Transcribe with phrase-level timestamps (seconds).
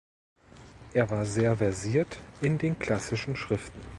[0.95, 3.79] Er war sehr versiert in den klassischen Schriften.